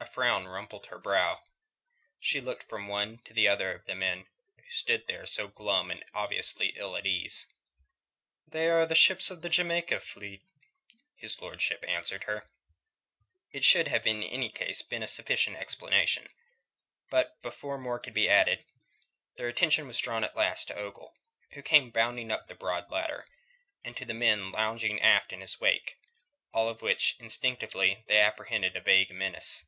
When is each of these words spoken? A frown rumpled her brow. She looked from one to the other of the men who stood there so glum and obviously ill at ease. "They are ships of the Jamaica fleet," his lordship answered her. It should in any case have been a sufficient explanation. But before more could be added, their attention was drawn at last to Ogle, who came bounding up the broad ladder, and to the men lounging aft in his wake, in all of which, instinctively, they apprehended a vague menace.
A 0.00 0.20
frown 0.20 0.48
rumpled 0.48 0.86
her 0.86 0.98
brow. 0.98 1.42
She 2.18 2.40
looked 2.40 2.64
from 2.68 2.88
one 2.88 3.18
to 3.18 3.32
the 3.32 3.46
other 3.46 3.72
of 3.74 3.84
the 3.84 3.94
men 3.94 4.26
who 4.56 4.70
stood 4.70 5.06
there 5.06 5.26
so 5.26 5.46
glum 5.46 5.92
and 5.92 6.04
obviously 6.12 6.70
ill 6.76 6.96
at 6.96 7.06
ease. 7.06 7.46
"They 8.46 8.68
are 8.68 8.92
ships 8.96 9.30
of 9.30 9.42
the 9.42 9.48
Jamaica 9.48 10.00
fleet," 10.00 10.42
his 11.14 11.40
lordship 11.40 11.84
answered 11.86 12.24
her. 12.24 12.46
It 13.52 13.64
should 13.64 13.86
in 13.86 14.22
any 14.24 14.50
case 14.50 14.80
have 14.80 14.88
been 14.88 15.04
a 15.04 15.08
sufficient 15.08 15.56
explanation. 15.56 16.26
But 17.10 17.40
before 17.42 17.78
more 17.78 18.00
could 18.00 18.14
be 18.14 18.28
added, 18.28 18.64
their 19.36 19.46
attention 19.48 19.86
was 19.86 19.98
drawn 19.98 20.24
at 20.24 20.34
last 20.34 20.66
to 20.68 20.76
Ogle, 20.76 21.16
who 21.52 21.62
came 21.62 21.90
bounding 21.90 22.32
up 22.32 22.48
the 22.48 22.56
broad 22.56 22.90
ladder, 22.90 23.24
and 23.84 23.96
to 23.96 24.04
the 24.04 24.14
men 24.14 24.50
lounging 24.50 25.00
aft 25.00 25.32
in 25.32 25.40
his 25.42 25.60
wake, 25.60 25.92
in 26.02 26.06
all 26.52 26.68
of 26.68 26.82
which, 26.82 27.14
instinctively, 27.20 28.04
they 28.08 28.18
apprehended 28.18 28.74
a 28.76 28.80
vague 28.80 29.10
menace. 29.12 29.64